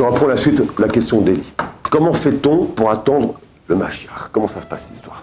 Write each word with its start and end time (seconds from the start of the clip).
je 0.00 0.04
reprends 0.06 0.28
la 0.28 0.38
suite, 0.38 0.62
la 0.78 0.88
question 0.88 1.20
d'Élie. 1.20 1.52
Comment 1.90 2.14
fait-on 2.14 2.64
pour 2.64 2.90
attendre 2.90 3.38
le 3.66 3.76
Mashiach? 3.76 4.30
Comment 4.32 4.48
ça 4.48 4.62
se 4.62 4.66
passe, 4.66 4.84
cette 4.84 4.94
histoire 4.94 5.22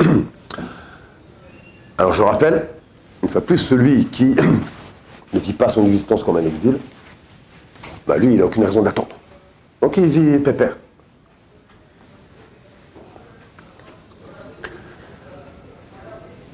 Alors, 1.98 2.12
je 2.12 2.20
rappelle, 2.20 2.66
une 3.22 3.28
fois 3.28 3.40
plus, 3.40 3.58
celui 3.58 4.06
qui 4.06 4.34
ne 5.32 5.38
vit 5.38 5.52
pas 5.52 5.68
son 5.68 5.86
existence 5.86 6.24
comme 6.24 6.36
un 6.38 6.44
exil, 6.44 6.78
bah 8.08 8.16
lui, 8.16 8.32
il 8.32 8.38
n'a 8.38 8.46
aucune 8.46 8.64
raison 8.64 8.82
d'attendre. 8.82 9.14
Donc, 9.80 9.96
il 9.98 10.06
vit 10.06 10.40
pépère. 10.40 10.76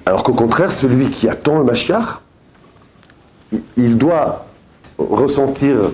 Alors 0.05 0.23
qu'au 0.23 0.35
contraire, 0.35 0.71
celui 0.71 1.09
qui 1.09 1.31
attend 1.31 1.57
le 1.57 1.65
Mashiach, 1.65 2.21
il 3.79 3.97
doit 3.97 4.45
ressentir 4.99 5.93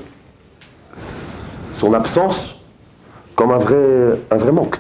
son 0.95 1.95
absence 1.95 2.57
comme 3.35 3.51
un 3.51 3.59
vrai, 3.59 4.53
manque, 4.53 4.77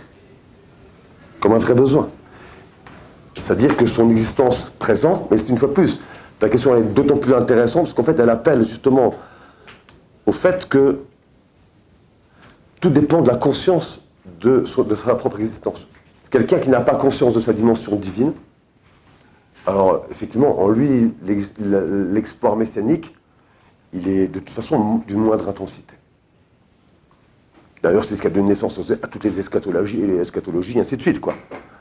comme 1.40 1.52
un 1.52 1.58
vrai 1.58 1.74
besoin. 1.74 2.10
C'est-à-dire 3.34 3.76
que 3.76 3.86
son 3.86 4.10
existence 4.10 4.70
présente, 4.78 5.30
mais 5.30 5.38
c'est 5.38 5.48
une 5.48 5.58
fois 5.58 5.72
plus, 5.72 6.00
ta 6.38 6.48
question 6.48 6.76
est 6.76 6.82
d'autant 6.82 7.16
plus 7.16 7.34
intéressante 7.34 7.84
parce 7.84 7.94
qu'en 7.94 8.04
fait 8.04 8.18
elle 8.18 8.30
appelle 8.30 8.62
justement 8.64 9.14
au 10.26 10.32
fait 10.32 10.68
que 10.68 11.00
tout 12.80 12.90
dépend 12.90 13.22
de 13.22 13.28
la 13.28 13.36
conscience 13.36 14.00
de, 14.40 14.64
de 14.82 14.94
sa 14.94 15.14
propre 15.14 15.40
existence. 15.40 15.88
Quelqu'un 16.30 16.58
qui 16.58 16.68
n'a 16.68 16.80
pas 16.80 16.94
conscience 16.94 17.34
de 17.34 17.40
sa 17.40 17.52
dimension 17.52 17.96
divine, 17.96 18.32
alors 19.66 20.04
effectivement 20.10 20.60
en 20.60 20.68
lui 20.68 21.14
l'exploit 21.60 22.56
messianique, 22.56 23.14
il 23.92 24.08
est 24.08 24.28
de 24.28 24.38
toute 24.38 24.50
façon 24.50 25.02
d'une 25.06 25.18
moindre 25.18 25.48
intensité. 25.48 25.96
D'ailleurs, 27.82 28.04
c'est 28.04 28.14
ce 28.14 28.20
qui 28.20 28.28
a 28.28 28.30
donné 28.30 28.48
naissance 28.48 28.78
à 28.90 29.08
toutes 29.08 29.24
les 29.24 29.40
eschatologies 29.40 30.00
et 30.00 30.06
les 30.06 30.18
eschatologies, 30.20 30.78
et 30.78 30.80
ainsi 30.80 30.96
de 30.96 31.02
suite. 31.02 31.20
Quoi. 31.20 31.34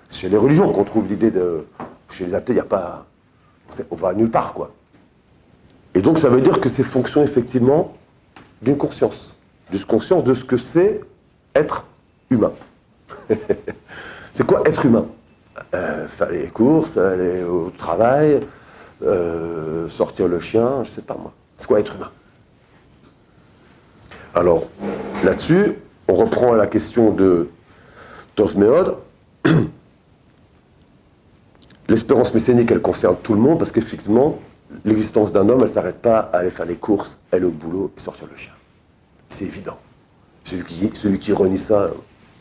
Chez 0.10 0.30
les 0.30 0.38
religions 0.38 0.72
qu'on 0.72 0.84
trouve 0.84 1.08
l'idée 1.08 1.32
de. 1.32 1.66
Chez 2.10 2.26
les 2.26 2.36
athées, 2.36 2.54
il 2.54 2.56
n'y 2.56 2.62
a 2.62 2.66
pas. 2.66 3.06
On 3.90 3.96
va 3.96 4.14
nulle 4.14 4.32
part, 4.32 4.54
quoi. 4.54 4.72
Et 5.94 6.02
donc, 6.02 6.18
ça 6.18 6.28
veut 6.30 6.42
dire 6.42 6.60
que 6.60 6.70
c'est 6.70 6.84
fonction, 6.84 7.24
effectivement, 7.24 7.96
d'une 8.62 8.78
conscience. 8.78 9.36
D'une 9.70 9.84
conscience 9.84 10.24
de 10.24 10.34
ce 10.34 10.44
que 10.44 10.58
c'est 10.58 11.02
être 11.54 11.86
humain. 12.30 12.52
c'est 14.34 14.46
quoi 14.46 14.64
être 14.66 14.86
humain? 14.86 15.06
Euh, 15.76 16.08
Faire 16.08 16.30
les 16.30 16.48
courses, 16.48 16.98
aller 16.98 17.44
au 17.44 17.72
travail, 17.78 18.40
euh, 19.04 19.88
sortir 19.90 20.28
le 20.28 20.40
chien, 20.40 20.84
je 20.84 20.90
sais 20.90 21.02
pas 21.02 21.16
moi. 21.16 21.32
C'est 21.58 21.68
quoi 21.68 21.80
être 21.80 21.96
humain? 21.96 22.12
Alors, 24.34 24.66
là-dessus, 25.24 25.76
on 26.12 26.16
reprend 26.16 26.54
la 26.54 26.68
question 26.68 27.12
de 27.12 27.48
Tosméode. 28.36 28.98
L'espérance 31.88 32.34
mécanique, 32.34 32.70
elle 32.70 32.82
concerne 32.82 33.16
tout 33.24 33.34
le 33.34 33.40
monde 33.40 33.58
parce 33.58 33.72
qu'effectivement, 33.72 34.38
l'existence 34.84 35.32
d'un 35.32 35.48
homme, 35.48 35.62
elle 35.62 35.70
ne 35.70 35.74
s'arrête 35.74 36.00
pas 36.00 36.20
à 36.20 36.40
aller 36.40 36.52
faire 36.52 36.66
les 36.66 36.76
courses, 36.76 37.18
aller 37.32 37.46
au 37.46 37.52
boulot 37.52 37.92
et 37.96 38.00
sortir 38.00 38.28
le 38.30 38.36
chien. 38.36 38.52
C'est 39.30 39.46
évident. 39.46 39.78
Celui 40.44 40.66
qui, 40.66 40.90
celui 40.94 41.18
qui 41.18 41.32
renie 41.32 41.58
ça, 41.58 41.92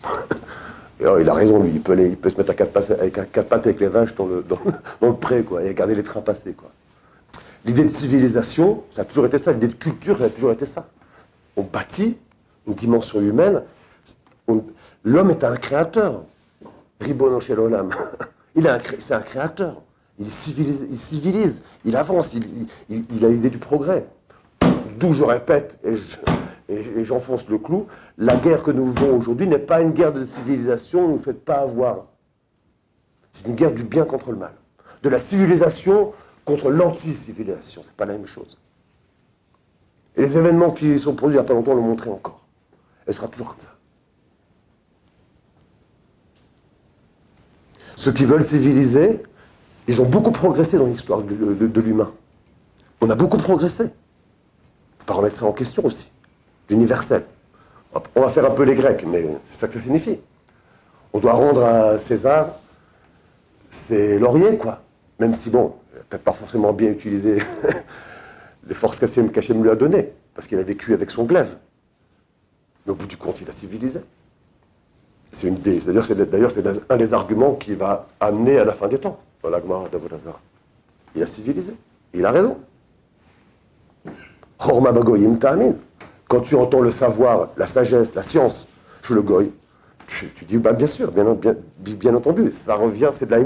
il 1.01 1.29
a 1.29 1.35
raison, 1.35 1.63
lui. 1.63 1.71
Il 1.73 1.81
peut, 1.81 2.29
se 2.29 2.37
mettre 2.37 2.51
à 2.51 2.55
quatre, 2.55 2.73
pattes 2.73 3.67
avec, 3.67 3.81
les 3.81 3.87
vaches 3.87 4.17
dans 4.17 4.27
le, 4.27 4.45
dans, 5.01 5.09
le 5.09 5.15
pré, 5.15 5.45
quoi, 5.45 5.63
et 5.63 5.73
garder 5.75 5.95
les 5.95 6.03
trains 6.03 6.23
passés, 6.23 6.55
quoi. 6.55 6.73
L'idée 7.65 7.85
de 7.85 7.91
civilisation, 7.91 8.83
ça 8.91 9.03
a 9.03 9.05
toujours 9.05 9.27
été 9.27 9.39
ça. 9.39 9.53
L'idée 9.53 9.69
de 9.69 9.75
culture, 9.75 10.19
ça 10.19 10.25
a 10.25 10.31
toujours 10.31 10.51
été 10.51 10.67
ça. 10.67 10.89
On 11.57 11.63
bâtit 11.63 12.17
une 12.67 12.75
dimension 12.75 13.21
humaine. 13.21 13.63
L'homme 15.05 15.31
est 15.31 15.45
un 15.45 15.57
créateur. 15.57 16.25
Ribono 17.01 17.41
chez 17.41 17.57
Il 18.55 18.79
c'est 18.99 19.15
un 19.15 19.21
créateur. 19.21 19.83
Il 20.19 20.29
civilise, 20.29 20.87
il, 20.91 20.99
civilise, 20.99 21.63
il 21.85 21.97
avance, 21.97 22.35
il, 22.35 23.25
a 23.25 23.29
l'idée 23.29 23.49
du 23.49 23.59
progrès. 23.59 24.07
D'où 24.99 25.15
je 25.15 25.25
répète, 25.25 25.79
et 26.69 27.05
j'enfonce 27.05 27.49
le 27.49 27.57
clou, 27.57 27.87
la 28.19 28.37
guerre 28.37 28.63
que 28.63 28.71
nous 28.71 28.93
vivons 28.93 29.17
aujourd'hui 29.17 29.47
n'est 29.47 29.59
pas 29.59 29.81
une 29.81 29.93
guerre 29.93 30.13
de 30.13 30.25
civilisation, 30.25 31.09
ne 31.09 31.15
nous 31.15 31.19
faites 31.19 31.43
pas 31.43 31.61
avoir. 31.61 32.07
C'est 33.33 33.47
une 33.47 33.55
guerre 33.55 33.73
du 33.73 33.83
bien 33.83 34.05
contre 34.05 34.31
le 34.31 34.37
mal. 34.37 34.53
De 35.03 35.09
la 35.09 35.19
civilisation 35.19 36.13
contre 36.45 36.71
l'anti-civilisation. 36.71 37.83
C'est 37.83 37.95
pas 37.95 38.05
la 38.05 38.15
même 38.15 38.27
chose. 38.27 38.59
Et 40.17 40.23
les 40.23 40.37
événements 40.37 40.71
qui 40.71 40.99
sont 40.99 41.15
produits 41.15 41.37
il 41.37 41.41
n'y 41.41 41.45
a 41.45 41.47
pas 41.47 41.55
longtemps 41.55 41.75
l'ont 41.75 41.83
montré 41.83 42.11
encore. 42.11 42.40
Elle 43.07 43.15
sera 43.15 43.29
toujours 43.29 43.49
comme 43.49 43.61
ça. 43.61 43.75
Ceux 47.97 48.13
qui 48.13 48.25
veulent 48.25 48.45
civiliser, 48.45 49.23
ils 49.87 50.01
ont 50.01 50.07
beaucoup 50.07 50.31
progressé 50.31 50.79
dans 50.79 50.87
l'histoire 50.87 51.23
de, 51.23 51.81
l'humain. 51.81 52.13
On 53.01 53.11
a 53.11 53.15
beaucoup 53.15 53.37
progressé. 53.37 53.85
Il 53.85 53.87
ne 53.87 53.91
faut 55.01 55.05
pas 55.07 55.15
remettre 55.15 55.37
ça 55.37 55.45
en 55.45 55.53
question 55.53 55.85
aussi. 55.85 56.11
L'universel. 56.71 57.25
On 58.15 58.23
va 58.23 58.31
faire 58.31 58.47
un 58.47 58.53
peu 58.53 58.63
les 58.63 58.75
Grecs, 58.75 59.05
mais 59.07 59.27
c'est 59.45 59.59
ça 59.61 59.67
que 59.67 59.75
ça 59.75 59.81
signifie. 59.81 60.19
On 61.13 61.19
doit 61.19 61.33
rendre 61.33 61.63
à 61.63 61.99
César 61.99 62.51
ses 63.71 64.19
lauriers, 64.19 64.57
quoi. 64.57 64.81
Même 65.19 65.35
si, 65.35 65.51
bon, 65.51 65.75
peut-être 66.09 66.25
pas 66.25 66.33
forcément 66.33 66.73
bien 66.73 66.91
utilisé 66.91 67.43
les 68.67 68.75
forces 68.75 68.99
qu'Hachem 68.99 69.63
lui 69.63 69.71
a 69.71 69.75
données, 69.75 70.13
parce 70.35 70.47
qu'il 70.47 70.59
a 70.59 70.63
vécu 70.63 70.95
avec 70.95 71.11
son 71.11 71.25
glaive. 71.25 71.57
Mais 72.85 72.93
au 72.93 72.95
bout 72.95 73.07
du 73.07 73.17
compte, 73.17 73.41
il 73.41 73.49
a 73.49 73.53
civilisé. 73.53 74.01
C'est 75.33 75.49
une 75.49 75.57
d'ailleurs, 75.57 76.05
c'est 76.51 76.91
un 76.91 76.97
des 76.97 77.15
arguments 77.15 77.55
qui 77.55 77.75
va 77.75 78.09
amener 78.19 78.59
à 78.59 78.65
la 78.65 78.73
fin 78.73 78.89
des 78.89 78.99
temps, 78.99 79.21
dans 79.43 79.51
l'Agmara 79.51 79.89
d'Avodazar. 79.89 80.41
Il 81.15 81.23
a 81.23 81.27
civilisé. 81.27 81.75
Il 82.13 82.27
a 82.27 82.31
raison. 82.31 82.59
Quand 86.29 86.41
tu 86.41 86.55
entends 86.55 86.81
le 86.81 86.91
savoir, 86.91 87.49
la 87.57 87.67
sagesse, 87.67 88.15
la 88.15 88.23
science, 88.23 88.67
je 89.03 89.15
le 89.15 89.23
goy, 89.23 89.53
tu, 90.07 90.45
dis, 90.45 90.59
bah, 90.59 90.73
bien 90.73 90.87
sûr, 90.87 91.13
bien, 91.13 91.25
bien, 91.35 91.55
bien 91.79 92.15
entendu, 92.15 92.51
ça 92.53 92.75
revient, 92.75 93.11
c'est 93.13 93.27
de 93.27 93.31
la 93.31 93.39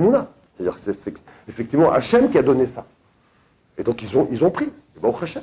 c'est-à-dire 0.56 0.74
que 0.74 0.80
c'est 0.80 1.22
effectivement 1.48 1.90
Hachem 1.90 2.30
qui 2.30 2.38
a 2.38 2.42
donné 2.42 2.66
ça. 2.66 2.86
Et 3.76 3.82
donc 3.82 4.02
ils 4.02 4.16
ont, 4.16 4.28
ils 4.30 4.44
ont 4.44 4.50
pris. 4.50 4.66
Et 4.66 5.22
Hachem. 5.22 5.42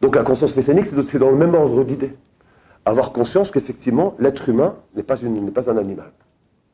Donc 0.00 0.16
la 0.16 0.22
conscience 0.22 0.54
messianique, 0.56 0.86
c'est 0.86 1.18
dans 1.18 1.30
le 1.30 1.36
même 1.36 1.54
ordre 1.54 1.84
d'idée. 1.84 2.14
Avoir 2.84 3.12
conscience 3.12 3.50
qu'effectivement, 3.50 4.14
l'être 4.18 4.48
humain 4.48 4.76
n'est 4.94 5.02
pas, 5.02 5.22
un 5.24 5.76
animal. 5.76 6.12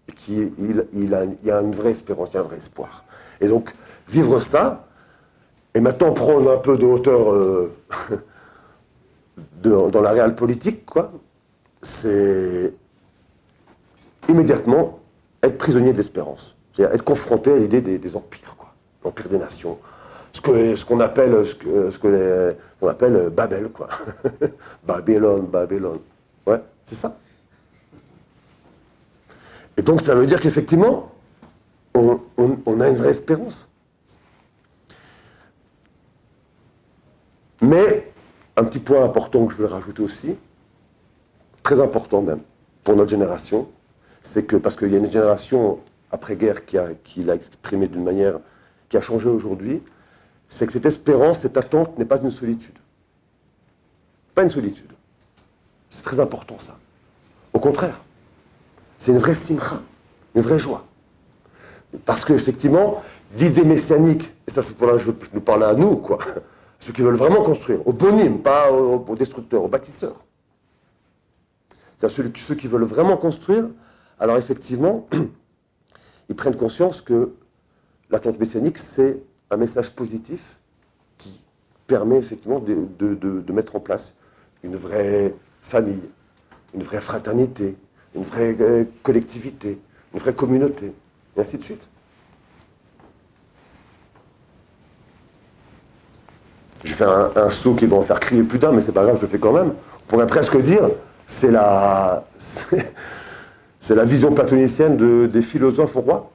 Et 0.09 0.53
il, 0.93 1.15
a, 1.15 1.25
y 1.43 1.51
a 1.51 1.61
une 1.61 1.73
vraie 1.73 1.91
espérance, 1.91 2.33
il 2.33 2.35
y 2.35 2.39
a 2.39 2.41
un 2.41 2.45
vrai 2.45 2.59
espoir. 2.59 3.05
Et 3.41 3.49
donc, 3.49 3.73
vivre 4.09 4.39
ça, 4.41 4.87
et 5.75 5.81
maintenant 5.81 6.13
prendre 6.13 6.53
un 6.53 6.59
peu 6.59 6.79
de 6.79 6.87
hauteur 6.87 7.33
euh, 7.33 7.73
dans 9.63 10.01
la 10.01 10.11
réelle 10.11 10.35
politique, 10.35 10.85
c'est 11.83 12.73
immédiatement 14.29 15.01
être 15.43 15.59
prisonnier 15.59 15.93
de 15.93 15.97
l'espérance. 15.97 16.57
C'est-à-dire 16.73 16.95
être 16.95 17.05
confronté 17.05 17.53
à 17.53 17.57
l'idée 17.57 17.81
des, 17.81 18.17
empires. 18.17 18.57
L'empire 19.05 19.29
des 19.29 19.39
nations. 19.39 19.79
Ce 20.35 20.41
qu'on 20.41 20.77
ce 20.77 20.85
qu'on 20.85 21.01
appelle, 21.01 21.47
ce 21.47 21.55
que, 21.55 21.91
ce 21.91 21.99
que 21.99 22.57
appelle 22.87 23.31
Babel, 23.31 23.71
quoi. 23.71 23.89
Babylone, 24.85 25.47
Babylone. 25.47 26.01
Ouais, 26.45 26.61
c'est 26.85 26.97
ça. 26.97 27.17
Et 29.77 29.83
donc 29.83 30.01
ça 30.01 30.15
veut 30.15 30.27
dire 30.27 30.41
qu'effectivement, 30.41 31.13
on, 31.95 32.81
a 32.81 32.89
une 32.89 32.97
vraie 32.97 33.11
espérance. 33.11 33.69
Mais, 37.61 38.13
un 38.57 38.65
petit 38.65 38.81
point 38.81 39.05
important 39.05 39.47
que 39.47 39.53
je 39.53 39.59
veux 39.59 39.67
rajouter 39.67 40.03
aussi, 40.03 40.37
très 41.63 41.81
important 41.81 42.21
même, 42.23 42.41
pour 42.83 42.97
notre 42.97 43.11
génération, 43.11 43.69
c'est 44.23 44.45
que, 44.45 44.57
parce 44.57 44.77
qu'il 44.77 44.93
y 44.93 44.97
a 44.97 44.99
une 44.99 45.11
génération 45.11 45.79
après-guerre 46.11 46.67
qui, 46.67 46.77
qui 47.05 47.23
l'a 47.23 47.37
exprimé 47.37 47.87
d'une 47.87 48.03
manière 48.03 48.41
qui 48.89 48.97
a 48.97 49.01
changé 49.01 49.29
aujourd'hui, 49.29 49.83
c'est 50.49 50.67
que 50.67 50.73
cette 50.73 50.87
espérance, 50.87 51.41
cette 51.41 51.57
attente 51.57 51.99
n'est 51.99 52.05
pas 52.05 52.21
une 52.21 52.31
solitude. 52.31 52.79
Pas 54.35 54.43
une 54.43 54.51
solitude. 54.51 54.93
C'est 55.91 56.03
très 56.03 56.21
important 56.21 56.59
ça. 56.59 56.77
Au 57.53 57.61
contraire, 57.61 58.03
c'est 58.99 59.13
une 59.13 59.19
vraie 59.19 59.35
simcha, 59.35 59.81
une 60.35 60.43
vraie 60.43 60.59
joie. 60.59 60.85
Parce 62.05 62.25
qu'effectivement, 62.25 63.03
l'idée 63.39 63.65
messianique, 63.65 64.33
et 64.47 64.51
ça 64.51 64.63
c'est 64.63 64.77
pour 64.77 64.89
là 64.89 64.95
que 64.95 64.99
je 64.99 65.11
nous 65.33 65.41
parle 65.41 65.63
à 65.63 65.75
nous, 65.75 65.97
quoi, 65.97 66.19
ceux 66.81 66.93
qui 66.93 67.03
veulent 67.03 67.15
vraiment 67.15 67.43
construire, 67.43 67.87
aux 67.87 67.93
bonimes, 67.93 68.41
pas 68.41 68.73
aux, 68.73 69.17
destructeurs, 69.17 69.63
aux 69.63 69.69
bâtisseurs. 69.69 70.25
C'est-à-dire 71.97 72.33
ceux 72.37 72.55
qui 72.55 72.67
veulent 72.67 72.85
vraiment 72.85 73.17
construire, 73.17 73.69
alors 74.19 74.37
effectivement, 74.37 75.07
ils 76.29 76.35
prennent 76.35 76.57
conscience 76.57 77.03
que 77.03 77.35
l'attente 78.11 78.39
messianique, 78.39 78.79
c'est 78.79 79.23
un 79.55 79.57
message 79.57 79.91
positif 79.91 80.59
qui 81.17 81.41
permet 81.87 82.19
effectivement 82.19 82.59
de, 82.59 82.77
de- 82.99 83.15
de- 83.41 83.53
mettre 83.53 83.77
en 83.77 83.81
place 83.81 84.15
une 84.63 84.77
vraie 84.77 85.35
famille, 85.63 86.03
une 86.75 86.83
vraie 86.83 87.01
fraternité, 87.01 87.77
une 88.15 88.23
vraie 88.23 88.57
euh, 88.61 88.85
collectivité, 89.03 89.79
une 90.13 90.21
vraie 90.21 90.35
communauté, 90.35 90.93
et 91.37 91.41
ainsi 91.41 91.57
de 91.59 91.63
suite. 91.63 91.89
Je 96.85 96.93
faire 96.93 97.31
un, 97.37 97.51
saut 97.51 97.75
qui 97.75 97.87
va 97.87 97.97
en 97.97 98.03
faire 98.03 98.21
crier 98.21 98.43
plus 98.43 98.59
d'un, 98.59 98.73
mais 98.73 98.81
c'est 98.83 98.93
pas 98.93 99.05
grave, 99.05 99.17
je 99.17 99.23
le 99.23 99.27
fais 99.29 99.39
quand 99.39 99.53
même. 99.53 99.71
On 99.71 100.07
pourrait 100.09 100.27
presque 100.27 100.61
dire, 100.61 100.91
c'est 101.27 101.51
la, 101.51 102.27
c'est 103.81 103.95
la 103.95 104.05
vision 104.05 104.35
platonicienne 104.35 104.97
de- 104.97 105.27
des 105.27 105.43
philosophes 105.43 105.95
rois. 105.95 106.31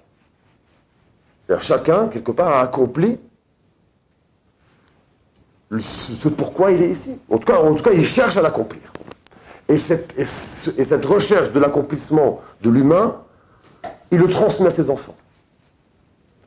Chacun, 1.59 2.07
quelque 2.07 2.31
part, 2.31 2.49
a 2.49 2.61
accompli 2.61 3.19
ce 5.79 6.29
pourquoi 6.29 6.71
il 6.71 6.81
est 6.81 6.89
ici. 6.89 7.19
En 7.29 7.37
tout 7.37 7.45
cas, 7.45 7.59
en 7.59 7.73
tout 7.75 7.83
cas 7.83 7.91
il 7.91 8.05
cherche 8.05 8.37
à 8.37 8.41
l'accomplir. 8.41 8.91
Et 9.67 9.77
cette, 9.77 10.13
et 10.17 10.25
ce- 10.25 10.71
et 10.77 10.83
cette 10.83 11.05
recherche 11.05 11.51
de 11.51 11.59
l'accomplissement 11.59 12.39
de 12.61 12.69
l'humain, 12.71 13.21
il 14.11 14.19
le 14.19 14.27
transmet 14.27 14.67
à 14.67 14.71
ses 14.71 14.89
enfants. 14.89 15.15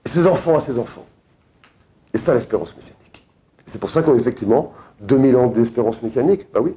Et 0.04 0.08
ses 0.08 0.26
enfants 0.26 0.56
à 0.56 0.60
ses 0.60 0.78
enfants. 0.78 1.06
Et 2.12 2.18
ça, 2.18 2.34
l'espérance 2.34 2.74
messianique. 2.74 3.24
C'est 3.64 3.78
pour 3.78 3.90
ça 3.90 4.02
qu'effectivement, 4.02 4.72
2000 5.00 5.36
ans 5.36 5.46
d'espérance 5.46 6.02
messianique, 6.02 6.46
bah 6.52 6.60
oui. 6.60 6.74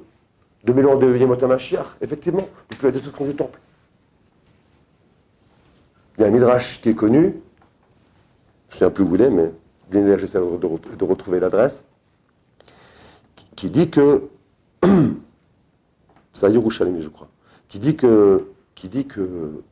2000 0.65 0.85
ans 0.85 0.95
de 0.97 1.43
HaMashiach, 1.43 1.97
effectivement, 2.01 2.47
depuis 2.69 2.85
la 2.85 2.91
destruction 2.91 3.25
du 3.25 3.35
temple. 3.35 3.59
Il 6.17 6.21
y 6.21 6.23
a 6.23 6.27
un 6.27 6.31
midrash 6.31 6.79
qui 6.81 6.89
est 6.89 6.95
connu, 6.95 7.35
je 8.75 8.83
ne 8.83 8.89
souviens 8.89 8.91
plus 8.91 9.03
où 9.05 9.15
il 9.15 9.21
est, 9.21 9.29
mais 9.29 10.17
j'essaie 10.17 10.39
de, 10.39 10.57
de- 10.97 11.05
retrouver 11.05 11.39
l'adresse, 11.39 11.83
qui, 13.55 13.69
dit 13.69 13.89
que, 13.89 14.23
c'est 16.33 16.45
à 16.45 16.49
Yerushalmi, 16.49 17.01
je 17.01 17.07
crois, 17.07 17.29
qui 17.69 17.79
dit 17.79 17.95
que, 17.95 18.49
qui 18.73 18.89
dit 18.89 19.05
que 19.05 19.63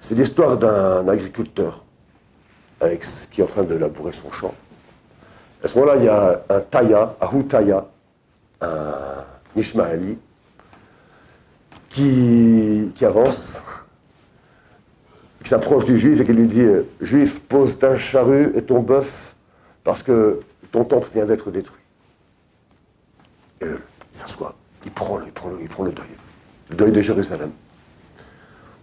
c'est 0.00 0.16
l'histoire 0.16 0.58
d'un 0.58 1.06
agriculteur 1.06 1.84
qui 3.30 3.40
est 3.40 3.44
en 3.44 3.46
train 3.46 3.62
de 3.62 3.76
labourer 3.76 4.12
son 4.12 4.32
champ. 4.32 4.52
À 5.62 5.68
ce 5.68 5.78
moment-là, 5.78 5.96
il 5.98 6.04
y 6.04 6.08
a 6.08 6.42
un 6.48 6.60
Taya, 6.60 7.14
Ahu 7.20 7.46
Taya, 7.46 7.86
un 8.60 9.24
Ishmaeli, 9.54 10.18
qui 11.88 12.92
avance, 13.02 13.60
qui 15.42 15.48
s'approche 15.48 15.84
du 15.84 15.98
juif 15.98 16.20
et 16.20 16.24
qui 16.24 16.32
lui 16.32 16.46
dit 16.46 16.62
euh, 16.62 16.82
Juif, 17.00 17.40
pose 17.40 17.78
ta 17.78 17.96
charrue 17.96 18.52
et 18.54 18.62
ton 18.62 18.80
bœuf 18.80 19.34
parce 19.84 20.02
que 20.02 20.40
ton 20.70 20.84
temple 20.84 21.08
vient 21.12 21.24
d'être 21.24 21.50
détruit. 21.50 21.80
Et 23.60 23.64
euh, 23.64 23.78
il 24.12 24.18
s'assoit, 24.18 24.54
il 24.84 24.90
prend, 24.90 25.18
le, 25.18 25.26
il, 25.26 25.62
il 25.62 25.68
prend 25.68 25.84
le 25.84 25.92
deuil, 25.92 26.06
le 26.70 26.76
deuil 26.76 26.92
de 26.92 27.00
Jérusalem. 27.00 27.50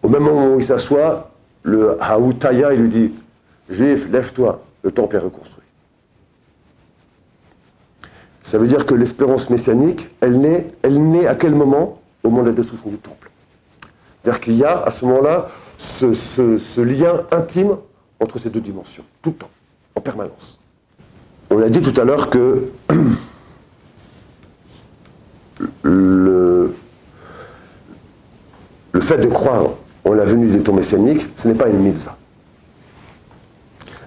Au 0.01 0.09
même 0.09 0.23
moment 0.23 0.53
où 0.53 0.59
il 0.59 0.65
s'assoit, 0.65 1.31
le 1.63 2.01
Haoutaya, 2.01 2.73
il 2.73 2.81
lui 2.81 2.89
dit 2.89 3.13
Juif, 3.69 4.09
lève-toi, 4.09 4.61
le 4.83 4.91
temple 4.91 5.15
est 5.17 5.19
reconstruit. 5.19 5.63
Ça 8.43 8.57
veut 8.57 8.67
dire 8.67 8.85
que 8.85 8.95
l'espérance 8.95 9.49
messianique, 9.49 10.09
elle 10.21 10.39
naît, 10.39 10.67
elle 10.81 11.01
naît 11.09 11.27
à 11.27 11.35
quel 11.35 11.53
moment? 11.53 12.01
Au 12.23 12.29
moment 12.29 12.43
de 12.43 12.49
la 12.49 12.55
destruction 12.55 12.89
du 12.89 12.97
temple. 12.97 13.29
C'est-à-dire 14.21 14.41
qu'il 14.41 14.55
y 14.55 14.63
a 14.63 14.81
à 14.81 14.91
ce 14.91 15.05
moment-là 15.05 15.47
ce, 15.77 16.81
lien 16.81 17.23
intime 17.31 17.77
entre 18.19 18.37
ces 18.37 18.49
deux 18.49 18.59
dimensions, 18.59 19.03
tout 19.21 19.29
le 19.29 19.35
temps, 19.35 19.49
en 19.95 20.01
permanence. 20.01 20.59
On 21.49 21.61
a 21.61 21.69
dit 21.69 21.81
tout 21.81 21.99
à 21.99 22.03
l'heure 22.03 22.29
que 22.29 22.69
le, 25.83 26.73
fait 28.99 29.17
de 29.17 29.27
croire 29.27 29.69
en 30.03 30.13
la 30.13 30.25
venue 30.25 30.49
des 30.49 30.61
temps 30.61 30.73
messianiques, 30.73 31.27
ce 31.35 31.47
n'est 31.47 31.55
pas 31.55 31.69
une 31.69 31.79
mitzvah. 31.79 32.17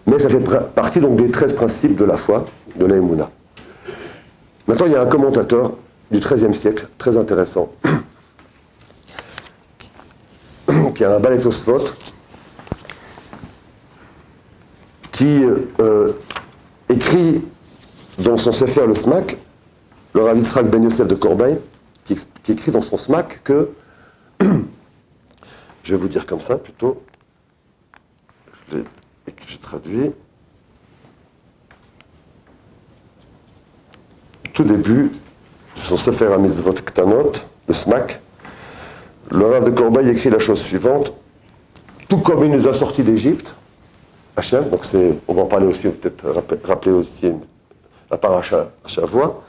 Mais 0.06 0.18
ça 0.18 0.28
fait 0.28 0.40
partie 0.74 1.00
donc 1.00 1.16
des 1.16 1.30
13 1.30 1.54
principes 1.54 1.96
de 1.96 2.04
la 2.04 2.16
foi, 2.16 2.44
de 2.76 2.84
la 2.84 2.96
Emouna. 2.96 3.30
Maintenant, 4.66 4.86
il 4.86 4.92
y 4.92 4.96
a 4.96 5.02
un 5.02 5.06
commentateur 5.06 5.72
du 6.10 6.18
XIIIe 6.18 6.54
siècle, 6.54 6.88
très 6.98 7.16
intéressant, 7.16 7.70
qui 11.02 11.06
a 11.06 11.16
un 11.16 11.18
balétosphot, 11.18 11.84
qui 15.10 15.42
euh, 15.80 16.12
écrit 16.88 17.42
dans 18.18 18.36
son 18.36 18.52
Sefer 18.52 18.86
le 18.86 18.94
SMAC, 18.94 19.36
le 20.14 20.22
Rav 20.22 20.38
Yitzhak 20.38 20.70
Ben 20.70 20.84
Yosef 20.84 21.08
de 21.08 21.16
Corbeil, 21.16 21.58
qui, 22.04 22.16
écrit 22.48 22.70
dans 22.70 22.80
son 22.80 22.96
SMAC 22.96 23.42
que, 23.42 23.70
je 24.40 25.92
vais 25.92 25.96
vous 25.96 26.06
dire 26.06 26.24
comme 26.24 26.40
ça 26.40 26.56
plutôt, 26.56 27.02
j'ai 28.70 29.58
traduit, 29.60 30.12
tout 34.54 34.62
début 34.62 35.10
de 35.74 35.80
son 35.80 35.96
Sefer 35.96 36.32
HaMitzvot 36.32 36.74
Ktanot, 36.74 37.32
le 37.66 37.74
SMAC, 37.74 38.20
le 39.32 39.46
Rav 39.46 39.64
de 39.64 39.70
Corbeil 39.70 40.08
écrit 40.10 40.30
la 40.30 40.38
chose 40.38 40.60
suivante. 40.60 41.14
Tout 42.08 42.18
comme 42.18 42.44
il 42.44 42.50
nous 42.50 42.68
a 42.68 42.72
sortis 42.72 43.02
d'Égypte, 43.02 43.54
Hachem, 44.36 44.68
donc 44.68 44.84
c'est, 44.84 45.14
on 45.26 45.34
va 45.34 45.42
en 45.42 45.46
parler 45.46 45.66
aussi, 45.66 45.88
peut-être 45.88 46.44
rappeler, 46.64 46.92
aussi 46.92 47.32
la 48.10 48.18
paracha 48.18 48.70
à 48.84 48.88
chaque 48.88 49.06
voix. 49.06 49.42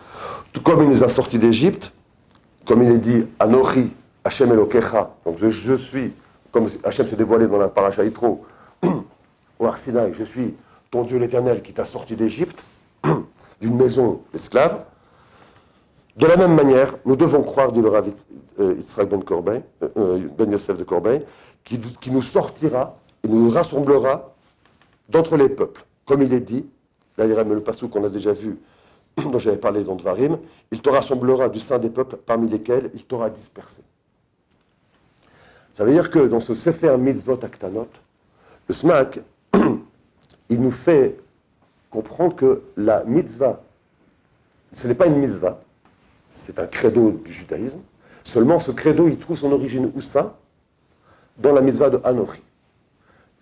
Tout 0.54 0.62
comme 0.62 0.84
il 0.84 0.90
nous 0.90 1.04
a 1.04 1.08
sortis 1.10 1.38
d'Égypte, 1.38 1.92
comme 2.66 2.82
il 2.82 2.92
est 2.92 2.98
dit, 2.98 3.26
Anochi, 3.40 3.92
Hachem 4.24 4.52
Elokecha, 4.54 5.16
donc 5.26 5.38
je, 5.38 5.76
suis, 5.76 6.14
comme 6.52 6.68
Hachem 6.86 7.06
s'est 7.06 7.18
dévoilé 7.18 7.48
dans 7.48 7.58
la 7.58 7.68
paracha 7.68 8.06
Yitro, 8.06 8.46
au 9.60 9.66
Har 9.66 9.78
Sinaï, 9.78 10.14
je 10.14 10.24
suis 10.24 10.54
ton 10.92 11.04
Dieu 11.04 11.18
l'Éternel 11.18 11.62
qui 11.62 11.74
t'a 11.74 11.86
sorti 11.86 12.16
d'Égypte, 12.16 12.64
d'une 13.62 13.76
maison 13.76 14.22
d'esclaves. 14.32 14.80
De 16.16 16.28
la 16.28 16.38
même 16.38 16.54
manière, 16.54 16.96
nous 17.06 17.16
devons 17.16 17.42
croire, 17.42 17.72
dit 17.72 17.82
le 17.82 17.90
Rav 17.90 18.08
euh, 18.60 18.76
Yitzhak 18.78 19.10
ben, 19.10 19.24
Corbeil, 19.24 19.64
euh, 19.82 19.90
euh, 19.98 20.28
ben 20.38 20.52
Yosef 20.52 20.78
de 20.78 20.84
Corbeil, 20.84 21.26
qui, 21.64 21.80
nous 22.12 22.22
sortira 22.22 23.00
et 23.24 23.28
nous 23.28 23.50
rassemblera 23.50 24.36
d'entre 25.10 25.38
les 25.38 25.50
peuples. 25.50 25.84
Comme 26.06 26.22
il 26.22 26.34
est 26.34 26.40
dit, 26.40 26.68
a 27.18 27.26
le 27.26 27.64
passou 27.64 27.90
qu'on 27.90 28.04
a 28.04 28.10
déjà 28.10 28.32
vu, 28.32 28.60
dont 29.18 29.40
j'avais 29.40 29.58
parlé 29.58 29.84
dans 29.84 29.96
Dvarim, 29.96 30.38
il 30.72 30.82
te 30.82 30.90
rassemblera 30.90 31.50
du 31.50 31.60
sein 31.60 31.80
des 31.80 31.90
peuples 31.90 32.18
parmi 32.18 32.48
lesquels 32.48 32.92
il 32.94 33.04
t'aura 33.06 33.30
dispersé. 33.32 33.82
Ça 35.74 35.84
veut 35.84 35.92
dire 35.92 36.12
que 36.12 36.20
dans 36.20 36.40
ce 36.40 36.54
Sefer 36.54 36.96
Mitzvot 36.98 37.40
Aktanot, 37.44 37.88
le 38.68 38.74
SMAC, 38.74 39.20
il 40.50 40.62
nous 40.62 40.72
fait 40.72 41.18
comprendre 41.90 42.36
que 42.36 42.62
la 42.78 43.04
mitzvah, 43.04 43.64
ce 44.72 44.88
n'est 44.88 44.96
pas 44.96 45.08
une 45.08 45.18
mitzvah, 45.18 45.60
c'est 46.36 46.60
un 46.60 46.68
credo 46.68 47.12
du 47.12 47.32
judaïsme. 47.32 47.82
Seulement, 48.24 48.60
ce 48.60 48.72
credo, 48.72 49.08
il 49.08 49.18
trouve 49.18 49.38
son 49.38 49.52
origine 49.52 49.92
où 49.96 50.02
ça? 50.02 50.38
Dans 51.38 51.54
la 51.54 51.62
mitzvah 51.62 51.90
de 51.90 52.00
Anochi. 52.04 52.42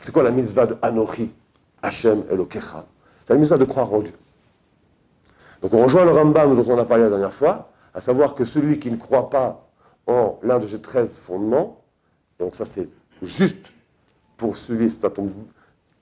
C'est 0.01 0.11
quoi 0.11 0.23
la 0.23 0.31
mitzvah 0.31 0.65
de 0.65 0.77
Anochi? 0.81 1.31
Hachem 1.81 2.23
Elokecha 2.29 2.85
C'est 3.25 3.33
la 3.33 3.39
mitzvah 3.39 3.57
de 3.57 3.65
croire 3.65 3.91
en 3.93 4.01
Dieu. 4.01 4.13
Donc 5.61 5.73
on 5.73 5.83
rejoint 5.83 6.05
le 6.05 6.11
Rambam 6.11 6.55
dont 6.55 6.73
on 6.73 6.77
a 6.77 6.85
parlé 6.85 7.03
la 7.03 7.09
dernière 7.09 7.33
fois, 7.33 7.71
à 7.93 8.01
savoir 8.01 8.33
que 8.35 8.45
celui 8.45 8.79
qui 8.79 8.91
ne 8.91 8.97
croit 8.97 9.29
pas 9.29 9.67
en 10.07 10.39
l'un 10.43 10.59
de 10.59 10.67
ces 10.67 10.79
13 10.79 11.17
fondements, 11.17 11.81
et 12.39 12.43
donc 12.43 12.55
ça 12.55 12.65
c'est 12.65 12.89
juste 13.21 13.71
pour 14.37 14.57
celui, 14.57 14.89
ça 14.89 15.09
tombe 15.09 15.31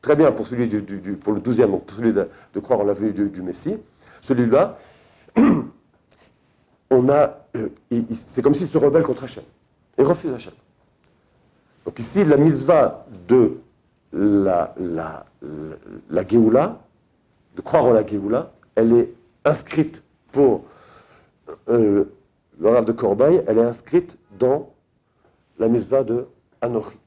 très 0.01 0.15
bien 0.15 0.31
pour 0.31 0.47
celui 0.47 0.67
du, 0.67 0.81
du- 0.81 1.17
pour 1.17 1.33
le 1.33 1.39
douzième, 1.41 1.71
donc 1.71 1.85
pour 1.85 1.97
celui 1.97 2.13
de, 2.13 2.29
croire 2.61 2.79
en 2.79 2.83
la 2.85 2.93
venue 2.93 3.11
du 3.29 3.41
Messie, 3.41 3.77
celui-là, 4.21 4.77
on 6.89 7.09
a, 7.09 7.37
euh, 7.55 7.69
c'est 8.13 8.41
comme 8.41 8.55
s'il 8.55 8.67
se 8.67 8.77
rebelle 8.77 9.03
contre 9.03 9.23
Hachem. 9.23 9.43
Il 9.97 10.05
refuse 10.05 10.33
Hachem. 10.33 10.53
Donc 11.85 11.99
ici, 11.99 12.23
la 12.23 12.37
mitzvah 12.37 13.05
de 13.27 13.57
la, 14.11 14.73
la, 14.77 15.25
la, 16.09 16.23
de 16.23 17.61
croire 17.61 17.85
en 17.85 17.93
la 17.93 18.05
Géoula, 18.05 18.51
elle 18.75 18.93
est 18.93 19.13
inscrite 19.45 20.03
pour 20.31 20.65
euh, 21.69 22.05
le 22.59 22.81
de 22.81 22.91
Corbeil, 22.91 23.43
elle 23.47 23.57
est 23.57 23.63
inscrite 23.63 24.17
dans 24.37 24.73
la 25.57 25.67
mitzvah 25.67 26.03
de 26.03 26.27
Anochi. 26.61 26.97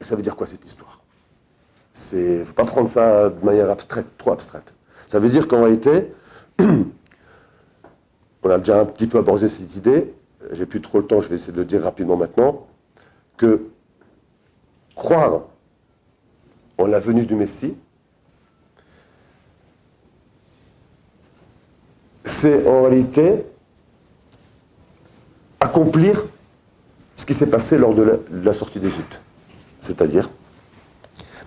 Et 0.00 0.04
ça 0.04 0.16
veut 0.16 0.22
dire 0.22 0.36
quoi 0.36 0.46
cette 0.46 0.64
histoire? 0.64 1.00
Il 2.12 2.40
ne 2.40 2.44
faut 2.44 2.54
pas 2.54 2.64
prendre 2.64 2.88
ça 2.88 3.30
de 3.30 3.44
manière 3.44 3.70
abstraite, 3.70 4.06
trop 4.18 4.32
abstraite. 4.32 4.74
Ça 5.08 5.18
veut 5.18 5.28
dire 5.28 5.46
qu'en 5.46 5.62
réalité, 5.62 6.12
on 8.44 8.50
a 8.50 8.58
déjà 8.58 8.80
un 8.80 8.84
petit 8.84 9.06
peu 9.06 9.18
abordé 9.18 9.48
cette 9.48 9.74
idée, 9.74 10.12
j'ai 10.52 10.66
plus 10.66 10.82
trop 10.82 10.98
le 10.98 11.06
temps, 11.06 11.20
je 11.20 11.28
vais 11.28 11.36
essayer 11.36 11.52
de 11.52 11.58
le 11.58 11.64
dire 11.64 11.82
rapidement 11.82 12.16
maintenant, 12.16 12.66
que 13.38 13.68
croire 14.94 15.44
en 16.78 16.86
la 16.86 17.00
venue 17.00 17.24
du 17.24 17.34
Messie, 17.34 17.74
c'est 22.24 22.66
en 22.66 22.82
réalité 22.82 23.46
accomplir 25.60 26.26
ce 27.16 27.24
qui 27.24 27.32
s'est 27.32 27.46
passé 27.46 27.78
lors 27.78 27.94
de 27.94 28.02
la, 28.02 28.16
de 28.16 28.44
la 28.44 28.52
sortie 28.52 28.78
d'Égypte. 28.78 29.22
C'est-à-dire 29.80 30.28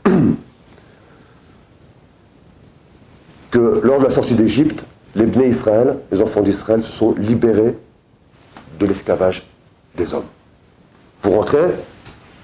que 3.51 3.81
lors 3.83 3.99
de 3.99 4.03
la 4.03 4.09
sortie 4.09 4.33
d'Égypte, 4.35 4.83
les 5.17 5.25
Bnei 5.25 5.49
Israël, 5.49 5.97
les 6.11 6.21
enfants 6.21 6.41
d'Israël, 6.41 6.81
se 6.83 6.91
sont 6.91 7.13
libérés 7.15 7.75
de 8.79 8.85
l'esclavage 8.85 9.47
des 9.95 10.13
hommes. 10.13 10.27
Pour 11.21 11.33
rentrer 11.33 11.73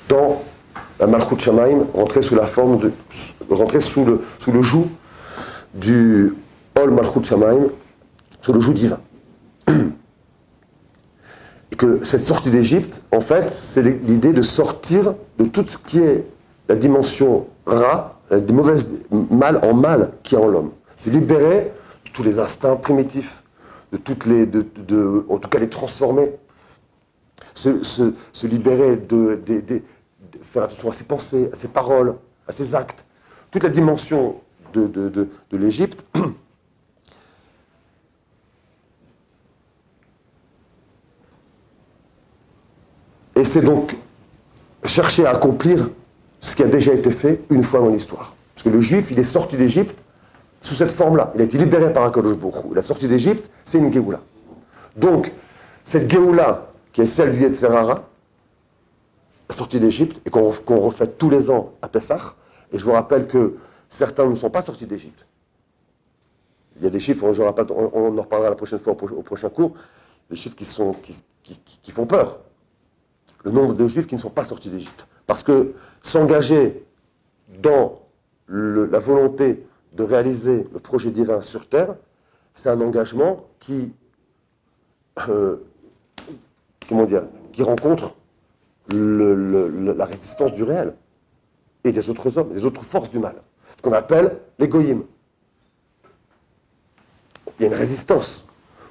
dans 0.10 0.42
la 1.00 1.06
Malchut 1.06 1.39
Shamaim, 1.39 1.86
rentrer 1.94 2.24
sous 2.24 2.36
la 2.36 2.48
forme 2.48 2.80
de. 2.80 2.92
rentrer 3.50 3.80
sous 3.80 4.03
le, 4.06 4.22
sous 4.39 4.51
le 4.51 4.62
joug 4.62 4.88
du 5.75 6.36
Ol 6.82 6.89
Malchut 6.89 7.24
Shamaim, 7.24 7.68
sous 8.42 8.53
le 8.53 8.60
joug 8.60 8.74
divin. 8.74 9.00
Et 11.72 11.75
que 11.75 12.03
cette 12.03 12.24
sortie 12.24 12.50
d'Égypte, 12.50 13.03
en 13.12 13.22
fait, 13.22 13.51
c'est 13.51 13.84
l'idée 13.84 14.34
de 14.34 14.42
sortir 14.42 15.13
de 15.38 15.46
tout 15.46 15.65
ce 15.68 15.77
qui 15.77 16.00
est 16.00 16.25
la 16.70 16.75
dimension 16.75 17.46
ra, 17.68 18.20
des 18.32 18.53
mauvaises 18.53 18.89
mal 19.12 19.60
en 19.63 19.75
mal 19.75 20.12
qui 20.24 20.34
est 20.34 20.39
en 20.39 20.48
l'homme. 20.48 20.72
Se 20.98 21.12
libérer 21.12 21.72
tous 22.13 22.24
les 22.24 22.39
instincts 22.39 22.75
primitifs, 22.77 23.43
en 23.93 23.98
tout 23.98 24.15
cas 24.15 25.60
les 25.60 25.70
transformer. 25.70 26.32
Se, 27.55 27.84
se- 27.84 28.48
libérer 28.48 28.96
de, 28.98 29.39
faire 30.41 30.63
attention 30.63 30.89
à 30.89 30.93
ses 30.93 31.03
pensées, 31.03 31.50
à 31.51 31.55
ses 31.55 31.67
paroles, 31.67 32.15
à 32.48 32.51
ses 32.51 32.74
actes. 32.74 33.05
Toute 33.51 33.63
la 33.63 33.70
dimension 33.70 34.38
de 34.74 35.27
l'Égypte. 35.51 36.05
Et 43.36 43.43
c'est 43.43 43.62
donc 43.62 43.98
chercher 44.86 45.25
à 45.25 45.32
accomplir 45.32 45.89
ce 46.39 46.55
qui 46.55 46.63
a 46.63 46.67
déjà 46.67 46.93
été 46.93 47.10
fait 47.12 47.41
une 47.50 47.63
fois 47.63 47.79
dans 47.79 47.89
l'histoire. 47.89 48.36
Parce 48.53 48.63
que 48.63 48.70
le 48.70 48.82
juif, 48.82 49.10
il 49.12 49.20
est 49.20 49.24
sorti 49.24 49.58
d'Égypte 49.58 50.02
sous 50.63 50.74
cette 50.75 50.93
forme-là. 50.93 51.32
Il 51.36 51.41
a 51.41 51.43
été 51.43 51.58
libéré 51.58 51.91
par 51.91 52.03
Akadosh 52.03 52.38
Baruch. 52.38 52.74
La 52.74 52.82
sortie 52.82 53.08
d'Égypte, 53.08 53.51
c'est 53.65 53.77
une 53.77 53.91
Géoula. 53.91 54.22
Donc, 54.96 55.32
cette 55.84 56.10
Géoula, 56.10 56.72
qui 56.93 57.01
est 57.01 57.05
celle 57.05 57.32
du 57.32 57.41
Yetzerara, 57.41 58.08
la 59.50 59.55
sortie 59.55 59.79
d'Égypte, 59.79 60.22
et 60.25 60.29
qu'on 60.29 60.79
refait 60.79 61.08
tous 61.08 61.29
les 61.29 61.51
ans 61.51 61.74
à 61.82 61.89
Pessah, 61.89 62.36
et 62.72 62.79
je 62.79 62.86
vous 62.86 62.93
rappelle 62.93 63.27
que 63.27 63.58
certains 63.89 64.25
ne 64.25 64.36
sont 64.36 64.50
pas 64.50 64.62
sortis 64.62 64.86
d'Égypte. 64.86 65.27
Il 66.77 66.84
y 66.84 66.88
a 66.88 66.89
des 66.89 67.00
chiffres, 67.00 67.24
on, 67.25 68.17
en 68.17 68.22
reparlera 68.22 68.50
la 68.50 68.55
prochaine 68.55 68.79
fois 68.79 68.93
au, 68.93 68.96
pro- 68.96 69.15
au 69.15 69.22
prochain 69.22 69.50
cours, 69.50 69.74
des 70.29 70.38
chiffres 70.38 70.55
qui, 70.55 71.91
font 71.91 72.05
peur. 72.05 72.39
Le 73.43 73.51
nombre 73.51 73.74
de 73.74 73.88
juifs 73.88 74.08
qui 74.08 74.15
ne 74.15 74.20
sont 74.22 74.29
pas 74.29 74.46
sortis 74.46 74.70
d'Égypte. 74.70 75.08
Parce 75.27 75.43
que 75.43 75.74
s'engager 76.01 76.86
dans 77.62 78.00
la 78.48 79.00
volonté 79.00 79.67
de 79.93 80.03
réaliser 80.03 80.67
le 80.73 80.79
projet 80.79 81.12
divin 81.12 81.41
sur 81.41 81.67
Terre, 81.67 81.95
c'est 82.55 82.69
un 82.69 82.81
engagement 82.81 83.47
qui, 83.59 83.91
euh, 85.29 85.57
comment 86.88 87.05
dire, 87.05 87.23
qui 87.51 87.63
rencontre 87.63 88.15
la 88.89 90.05
résistance 90.05 90.53
du 90.53 90.63
réel 90.63 90.93
et 91.83 91.91
des 91.91 92.09
autres 92.09 92.38
hommes, 92.38 92.51
des 92.53 92.65
autres 92.65 92.83
forces 92.83 93.09
du 93.09 93.19
mal. 93.19 93.35
Ce 93.77 93.81
qu'on 93.81 93.93
appelle 93.93 94.38
l'égoïme. 94.59 95.03
Il 97.59 97.63
y 97.63 97.65
a 97.65 97.67
une 97.67 97.77
résistance. 97.77 98.45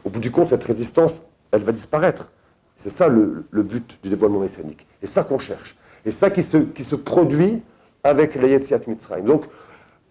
Au 0.05 0.11
bout 0.11 0.21
du 0.21 0.31
compte, 0.31 0.49
cette 0.49 0.65
résistance, 0.65 1.23
elle 1.51 1.63
va 1.63 1.73
disparaître. 1.73 2.31
C'est 2.77 2.91
ça 2.91 3.09
le, 3.09 3.45
but 3.53 3.99
du 4.03 4.09
dévoilement 4.09 4.41
messianique. 4.41 4.87
Et 5.03 5.07
ça 5.07 5.25
qu'on 5.25 5.39
cherche. 5.39 5.77
Et 6.05 6.11
ça 6.11 6.31
qui 6.31 6.43
se, 6.43 6.57
qui 6.57 6.85
se 6.85 6.97
produit 6.97 7.63
avec 8.03 8.35
la 8.35 8.49
Yetziat 8.49 8.81
Mitzrayim. 8.87 9.25
Donc, 9.25 9.45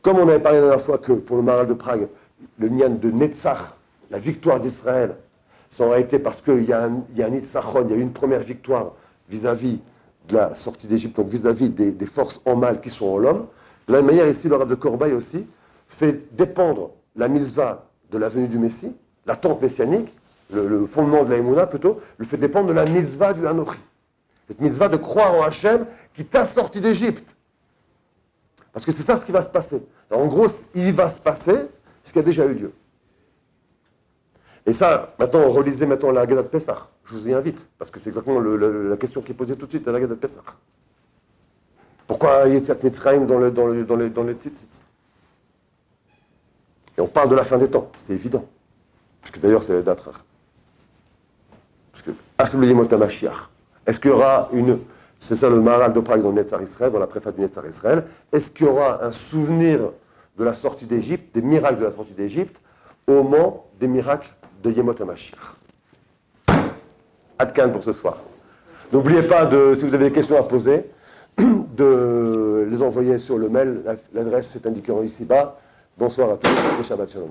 comme 0.02 0.18
on 0.18 0.28
avait 0.28 0.40
parlé 0.40 0.60
la 0.60 0.66
dernière 0.66 0.84
fois 0.84 0.98
que 0.98 1.14
pour 1.14 1.38
le 1.38 1.44
Maral 1.44 1.68
de 1.68 1.74
Prague, 1.74 2.08
le 2.58 2.70
Nyan 2.70 2.98
de 3.00 3.12
Netzach, 3.12 3.76
la 4.10 4.20
victoire 4.20 4.60
d'Israël, 4.60 5.16
ça 5.70 5.86
aurait 5.86 6.02
été 6.02 6.20
parce 6.20 6.42
qu'il 6.42 6.66
y 6.66 6.74
a 6.74 6.84
un, 6.84 7.04
il 7.12 7.18
y 7.18 7.24
a 7.24 7.28
un 7.28 7.30
Nitzachon, 7.30 7.86
il 7.86 7.92
y 7.92 7.94
a 7.94 7.98
eu 7.98 8.02
une 8.02 8.12
première 8.12 8.42
victoire 8.42 8.94
vis-à-vis 9.30 9.80
de 10.28 10.36
la 10.36 10.56
sortie 10.56 10.88
d'Égypte, 10.88 11.16
donc 11.16 11.28
vis-à-vis 11.28 11.70
des, 11.70 12.06
forces 12.06 12.42
en 12.46 12.56
mal 12.56 12.82
qui 12.82 12.90
sont 12.90 13.08
en 13.08 13.18
l'homme. 13.18 13.48
De 13.88 13.94
la 13.94 14.00
même 14.00 14.08
manière, 14.08 14.28
ici, 14.28 14.48
le 14.50 14.56
Rav 14.56 14.68
de 14.68 14.76
Corbeil 14.76 15.14
aussi 15.14 15.48
fait 15.88 16.36
dépendre 16.36 16.92
la 17.16 17.28
mitzvah 17.28 17.86
de 18.12 18.18
la 18.18 18.30
venue 18.30 18.48
du 18.48 18.60
Messie, 18.60 18.96
l'attente 19.26 19.62
messianique, 19.62 20.14
le, 20.52 20.68
le 20.68 20.86
fondement 20.86 21.24
de 21.24 21.32
la 21.32 21.38
Emouna 21.38 21.68
plutôt, 21.68 22.00
le 22.18 22.26
fait 22.26 22.38
dépendre 22.38 22.68
de 22.68 22.74
la 22.74 22.86
mitzvah 22.86 23.34
du 23.34 23.48
Hanochi. 23.48 23.80
Cette 24.48 24.60
mitzvah 24.60 24.90
de 24.90 24.98
croire 24.98 25.34
en 25.36 25.44
Hachem 25.44 25.86
qui 26.14 26.26
t'a 26.26 26.44
sorti 26.44 26.82
d'Égypte. 26.82 27.36
Parce 28.74 28.86
que 28.86 28.92
c'est 28.92 29.04
ça 29.04 29.18
ce 29.18 29.26
qui 29.26 29.32
va 29.32 29.42
se 29.42 29.50
passer. 29.50 29.84
En 30.10 30.28
gros, 30.28 30.48
il 30.74 30.94
va 30.94 31.10
se 31.10 31.20
passer 31.20 31.68
ce 32.04 32.14
qui 32.14 32.20
a 32.20 32.22
déjà 32.22 32.46
eu 32.46 32.54
lieu. 32.54 32.74
Et 34.66 34.74
ça, 34.74 35.14
maintenant, 35.18 35.50
relisez 35.50 35.86
maintenant 35.86 36.12
la 36.12 36.22
Haggadah 36.22 36.44
de 36.44 36.48
Pessah. 36.48 36.90
Je 37.04 37.16
vous 37.16 37.28
y 37.28 37.34
invite, 37.34 37.66
parce 37.78 37.90
que 37.90 38.00
c'est 38.00 38.10
exactement 38.10 38.40
la 38.40 38.98
question 38.98 39.22
qui 39.22 39.32
est 39.32 39.36
posée 39.36 39.56
tout 39.56 39.66
de 39.66 39.72
suite 39.72 39.88
à 39.88 39.92
la 39.92 39.98
Haggadah 39.98 40.16
de 40.16 40.20
Pessah. 40.20 40.44
Pourquoi 42.08 42.48
Yetziat 42.48 42.76
Mitzrayim 42.84 43.26
dans 43.26 43.40
le, 43.40 43.52
dans 43.52 43.68
le, 43.68 43.84
dans 43.84 43.96
le, 43.96 44.10
dans 44.10 44.24
le 44.24 44.38
Et 46.98 47.02
on 47.02 47.08
parle 47.08 47.30
de 47.30 47.36
la 47.36 47.44
fin 47.44 47.58
des 47.58 47.70
temps, 47.70 47.90
c'est 47.98 48.14
évident. 48.14 48.46
Puisque 49.22 49.40
d'ailleurs, 49.40 49.64
c'est 49.64 49.82
d'Atrar. 49.82 50.24
Parce 51.92 52.04
que, 52.04 52.12
Aflu 52.38 52.68
Yemot 52.68 52.92
HaMashiach. 52.94 53.50
Est-ce 53.86 54.00
qu'il 54.00 54.12
y 54.12 54.14
aura 54.14 54.50
une. 54.54 54.80
C'est 55.24 55.36
ça 55.36 55.50
le 55.52 55.62
Maharal 55.62 55.94
de 55.94 56.00
Prague 56.00 56.24
dans 56.24 56.30
le 56.30 56.34
Netzar 56.36 56.64
Israël, 56.64 56.92
dans 56.92 56.98
la 56.98 57.06
préface 57.06 57.36
du 57.36 57.42
Netzar 57.42 57.64
Israël. 57.68 58.06
Est-ce 58.34 58.50
qu'il 58.50 58.66
y 58.66 58.70
aura 58.70 59.04
un 59.06 59.12
souvenir 59.12 59.92
de 60.36 60.44
la 60.44 60.56
sortie 60.56 60.86
d'Égypte, 60.86 61.36
des 61.36 61.44
miracles 61.44 61.78
de 61.78 61.84
la 61.86 61.92
sortie 61.92 62.14
d'Égypte, 62.14 62.60
au 63.08 63.22
moment 63.22 63.68
des 63.80 63.88
miracles 63.88 64.32
de 64.64 64.72
Yemot 64.72 65.00
HaMashiach? 65.00 65.38
Adkan 67.38 67.70
pour 67.70 67.84
ce 67.84 67.94
soir. 67.94 68.18
N'oubliez 68.92 69.22
pas, 69.22 69.46
de, 69.46 69.76
si 69.78 69.86
vous 69.88 69.94
avez 69.94 70.06
des 70.06 70.12
questions 70.12 70.38
à 70.40 70.44
poser, 70.44 70.86
de 71.38 72.68
les 72.68 72.82
envoyer 72.82 73.20
sur 73.20 73.38
le 73.38 73.48
mail. 73.48 73.82
La- 73.86 73.96
L'adresse 74.14 74.56
est 74.56 74.66
indiquée 74.66 74.92
ici-bas. 75.04 75.60
Bonsoir 76.00 76.32
à 76.32 76.38
tous 76.38 76.84
Shabbat 76.84 77.12
Shalom. 77.12 77.30